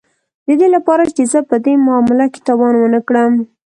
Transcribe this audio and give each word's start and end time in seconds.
د 0.47 0.49
دې 0.59 0.67
لپاره 0.75 1.03
چې 1.15 1.23
زه 1.31 1.39
په 1.49 1.55
دې 1.65 1.73
معامله 1.85 2.25
کې 2.33 2.39
تاوان 2.47 2.73
ونه 2.77 2.99
کړم 3.07 3.33